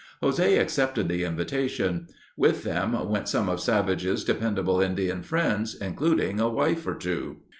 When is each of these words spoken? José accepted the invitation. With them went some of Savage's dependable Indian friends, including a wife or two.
José 0.23 0.59
accepted 0.59 1.07
the 1.07 1.23
invitation. 1.23 2.07
With 2.35 2.63
them 2.63 3.07
went 3.09 3.29
some 3.29 3.47
of 3.47 3.59
Savage's 3.61 4.23
dependable 4.23 4.81
Indian 4.81 5.21
friends, 5.21 5.75
including 5.75 6.39
a 6.39 6.49
wife 6.49 6.87
or 6.87 6.95
two. 6.95 7.41